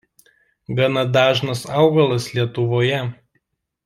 [0.77, 2.99] Gana dažnas augalas Lietuvoje.